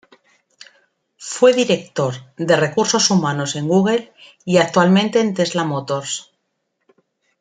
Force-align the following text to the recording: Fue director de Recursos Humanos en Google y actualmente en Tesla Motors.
Fue 1.19 1.53
director 1.53 2.15
de 2.35 2.55
Recursos 2.55 3.11
Humanos 3.11 3.55
en 3.55 3.67
Google 3.67 4.13
y 4.45 4.57
actualmente 4.57 5.19
en 5.19 5.35
Tesla 5.35 5.63
Motors. 5.63 6.31